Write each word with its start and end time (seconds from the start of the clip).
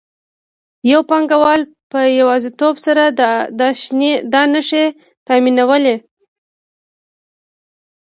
یو 0.91 1.01
پانګوال 1.09 1.61
په 1.91 1.99
یوازیتوب 2.19 2.75
سره 2.85 3.03
دا 4.33 4.41
نشي 4.53 4.85
تامینولی 5.27 5.95